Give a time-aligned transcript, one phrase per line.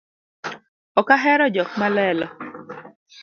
[0.99, 2.27] Ok ahero jok malelo